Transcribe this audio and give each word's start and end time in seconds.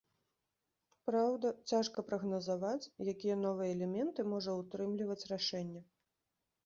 Праўда, 1.09 1.51
цяжка 1.73 2.05
прагназаваць, 2.07 2.89
якія 3.13 3.35
новыя 3.45 3.69
элементы 3.77 4.21
можа 4.33 4.59
ўтрымліваць 4.65 5.23
рашэнне. 5.37 5.81